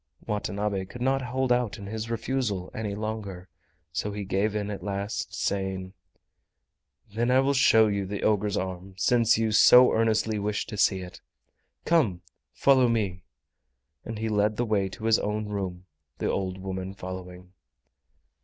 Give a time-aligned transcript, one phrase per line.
[0.25, 3.47] Watanabe could not hold out in his refusal any longer,
[3.91, 5.93] so he gave in at last, saying:
[7.13, 11.01] "Then I will show you the ogre's arm, since you so earnestly wish to see
[11.01, 11.21] it.
[11.85, 13.21] Come, follow me!"
[14.03, 15.85] and he led the way to his own room,
[16.17, 17.53] the old woman following.